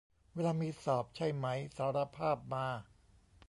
[0.33, 1.47] เวลามีสอบใช่ไหม
[1.77, 2.67] สารภาพมา